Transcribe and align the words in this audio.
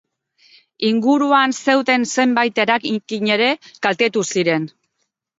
Inguruan 0.87 1.51
zeuden 1.65 2.07
zenbait 2.21 2.61
eraikin 2.63 3.29
ere 3.35 3.49
kaltetu 3.89 4.25
ziren. 4.37 4.65